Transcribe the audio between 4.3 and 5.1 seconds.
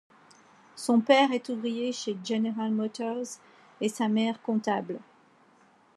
comptable.